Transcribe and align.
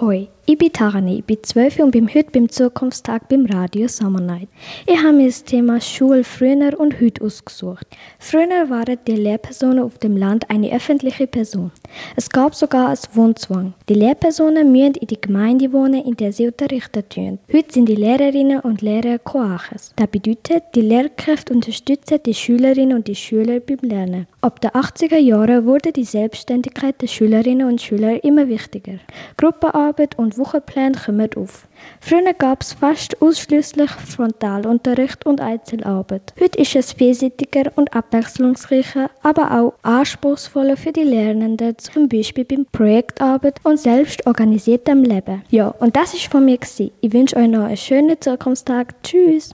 Hoi, 0.00 0.28
ich 0.46 0.56
bin 0.56 0.72
Tarani, 0.72 1.18
ich 1.18 1.24
bin 1.26 1.38
12 1.42 1.80
und 1.80 1.90
bin 1.90 2.08
heute 2.08 2.30
beim 2.32 2.48
Zukunftstag 2.48 3.28
beim 3.28 3.44
Radio 3.44 3.86
Summer 3.86 4.22
Night. 4.22 4.48
Ich 4.86 4.96
habe 4.96 5.12
mir 5.12 5.26
das 5.26 5.44
Thema 5.44 5.78
Schule 5.78 6.24
früher 6.24 6.80
und 6.80 6.98
heute 7.00 7.22
ausgesucht. 7.22 7.86
Früher 8.18 8.70
waren 8.70 8.96
die 9.06 9.16
Lehrpersonen 9.16 9.80
auf 9.80 9.98
dem 9.98 10.16
Land 10.16 10.48
eine 10.48 10.72
öffentliche 10.72 11.26
Person. 11.26 11.70
Es 12.16 12.30
gab 12.30 12.54
sogar 12.54 12.88
einen 12.88 12.98
Wohnzwang. 13.12 13.74
Die 13.90 13.94
Lehrpersonen 13.94 14.72
müssen 14.72 14.94
in 14.94 15.06
die 15.06 15.20
Gemeinde 15.20 15.72
wohnen, 15.72 16.02
in 16.02 16.16
der 16.16 16.32
sie 16.32 16.46
unterrichten 16.46 17.06
tun. 17.08 17.38
Heute 17.52 17.72
sind 17.72 17.88
die 17.88 17.96
Lehrerinnen 17.96 18.60
und 18.60 18.80
Lehrer 18.80 19.18
Koaches. 19.18 19.92
Das 19.96 20.08
bedeutet, 20.08 20.64
die 20.74 20.80
Lehrkräfte 20.80 21.52
unterstützen 21.52 22.20
die 22.24 22.34
Schülerinnen 22.34 22.96
und 22.96 23.06
die 23.06 23.14
Schüler 23.14 23.60
beim 23.60 23.78
Lernen. 23.82 24.26
Ab 24.40 24.60
den 24.62 24.70
80er 24.70 25.18
Jahren 25.18 25.66
wurde 25.66 25.92
die 25.92 26.04
Selbstständigkeit 26.04 27.00
der 27.02 27.08
Schülerinnen 27.08 27.68
und 27.68 27.82
Schüler 27.82 28.24
immer 28.24 28.48
wichtiger. 28.48 28.94
Gruppenarbeit 29.36 29.89
und 30.16 30.38
Wochenpläne 30.38 30.96
kommen 31.04 31.30
auf. 31.36 31.66
Früher 32.00 32.34
gab 32.34 32.62
es 32.62 32.74
fast 32.74 33.20
ausschließlich 33.22 33.90
Frontalunterricht 33.90 35.26
und 35.26 35.40
Einzelarbeit. 35.40 36.34
Heute 36.40 36.58
ist 36.58 36.76
es 36.76 36.92
vielseitiger 36.92 37.72
und 37.76 37.94
abwechslungsreicher, 37.94 39.10
aber 39.22 39.58
auch 39.58 39.74
anspruchsvoller 39.82 40.76
für 40.76 40.92
die 40.92 41.02
Lernenden, 41.02 41.78
zum 41.78 42.08
Beispiel 42.08 42.44
beim 42.44 42.66
Projektarbeit 42.70 43.60
und 43.64 43.78
selbst 43.78 44.26
organisiertem 44.26 45.02
Leben. 45.02 45.42
Ja, 45.50 45.68
und 45.68 45.96
das 45.96 46.14
ist 46.14 46.26
von 46.26 46.44
mir. 46.44 46.58
Ich 47.00 47.12
wünsche 47.12 47.36
euch 47.36 47.48
noch 47.48 47.64
einen 47.64 47.76
schönen 47.76 48.20
Zukunftstag. 48.20 49.02
Tschüss! 49.02 49.48